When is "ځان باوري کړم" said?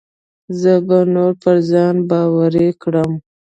1.69-3.11